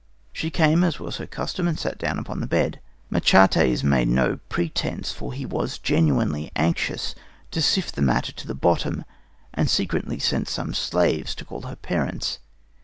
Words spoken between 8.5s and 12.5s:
bottom, and secretly sent some slaves to call her parents.